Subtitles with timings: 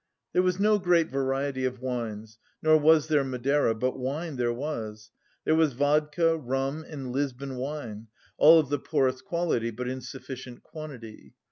[0.33, 5.11] There was no great variety of wines, nor was there Madeira; but wine there was.
[5.45, 10.63] There was vodka, rum and Lisbon wine, all of the poorest quality but in sufficient
[10.63, 11.35] quantity.